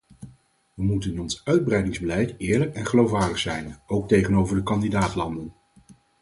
We 0.73 0.83
moeten 0.83 1.11
in 1.11 1.19
ons 1.21 1.41
uitbreidingsbeleid 1.43 2.35
eerlijk 2.37 2.75
en 2.75 2.85
geloofwaardig 2.85 3.39
zijn, 3.39 3.79
ook 3.87 4.07
tegenover 4.07 4.55
de 4.55 4.63
kandidaat-landen. 4.63 5.53